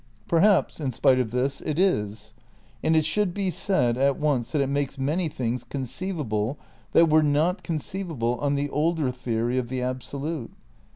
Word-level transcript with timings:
Perhaps, 0.27 0.79
in 0.79 0.91
spite 0.91 1.19
of 1.19 1.29
this, 1.29 1.61
it 1.61 1.77
is. 1.77 2.33
And 2.81 2.95
it 2.95 3.05
should 3.05 3.35
be 3.35 3.51
said 3.51 3.97
at 3.99 4.17
once 4.17 4.51
that 4.51 4.59
it 4.61 4.65
makes 4.67 4.97
many 4.97 5.29
things 5.29 5.63
conceivable 5.63 6.57
that 6.93 7.07
were 7.07 7.21
not 7.21 7.61
conceivable 7.61 8.39
on 8.41 8.55
the 8.55 8.71
older 8.71 9.11
theory 9.11 9.59
of 9.59 9.69
the 9.69 9.83
Absolute. 9.83 10.53